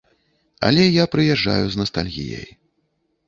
Але 0.69 0.83
я 0.85 1.03
прыязджаю 1.15 1.65
з 1.73 1.81
настальгіяй. 1.81 2.47